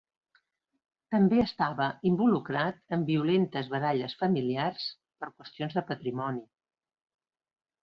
També 1.15 1.37
estava 1.43 1.89
involucrat 2.11 2.79
en 2.97 3.05
violentes 3.11 3.71
baralles 3.75 4.17
familiars 4.23 4.89
per 5.21 5.31
qüestions 5.37 5.79
de 5.79 5.87
patrimoni. 5.93 6.45